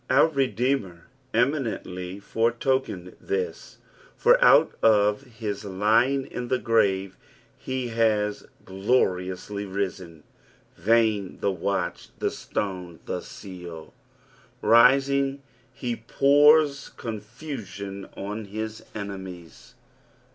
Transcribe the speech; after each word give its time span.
Our 0.09 0.29
Redeemer 0.29 1.05
eminently 1.31 2.19
foretokened 2.19 3.13
this, 3.21 3.77
for 4.17 4.43
out 4.43 4.71
of 4.81 5.21
his 5.21 5.63
lying 5.63 6.25
in 6.25 6.47
the 6.47 6.57
grave 6.57 7.17
he 7.55 7.89
has 7.89 8.47
gloriously 8.65 9.67
risen. 9.67 10.23
Vain 10.75 11.37
the 11.39 11.51
watch, 11.51 12.09
the 12.17 12.31
stone, 12.31 12.99
the 13.05 13.21
seal 13.21 13.93
I 13.93 14.65
Rising 14.65 15.43
he 15.71 15.97
pours 15.97 16.89
confusion 16.89 18.09
on 18.17 18.45
his 18.45 18.83
enemies. 18.95 19.75